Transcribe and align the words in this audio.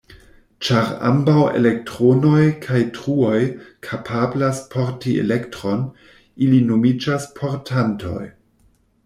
Ĉar 0.67 0.85
ambaŭ 1.09 1.41
elektronoj 1.59 2.39
kaj 2.63 2.79
truoj 2.95 3.37
kapablas 3.89 4.63
porti 4.73 5.15
elektron, 5.27 5.85
ili 6.47 6.65
nomiĝas 6.73 7.31
"portantoj". 7.39 8.27